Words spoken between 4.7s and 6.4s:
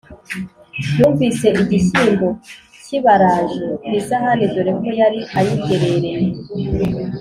ko yari ayigerereye!